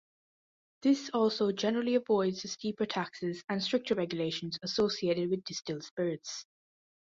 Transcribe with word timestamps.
This 0.81 1.11
also 1.13 1.51
generally 1.51 1.93
avoids 1.93 2.41
the 2.41 2.47
steeper 2.47 2.87
taxes 2.87 3.43
and 3.47 3.61
stricter 3.61 3.93
regulations 3.93 4.57
associated 4.63 5.29
with 5.29 5.43
distilled 5.43 5.83
spirits. 5.83 6.47